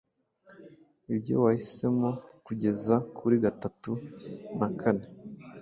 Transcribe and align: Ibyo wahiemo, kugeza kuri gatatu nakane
Ibyo 1.13 1.35
wahiemo, 1.43 2.09
kugeza 2.45 2.95
kuri 3.17 3.35
gatatu 3.45 3.91
nakane 4.57 5.05